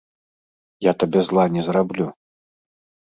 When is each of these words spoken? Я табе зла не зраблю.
Я 0.89 0.93
табе 1.03 1.19
зла 1.27 1.45
не 1.59 1.69
зраблю. 1.71 2.07